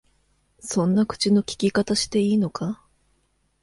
[0.59, 2.81] そんな口の利き方していいのか？